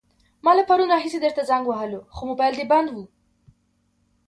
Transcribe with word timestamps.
ما 0.43 0.51
له 0.57 0.63
پرون 0.69 0.89
راهيسې 0.93 1.19
درته 1.21 1.41
زنګ 1.49 1.63
وهلو، 1.67 1.99
خو 2.15 2.21
موبايل 2.29 2.53
دې 2.59 2.65
بند 2.71 2.87
وو. 2.93 3.03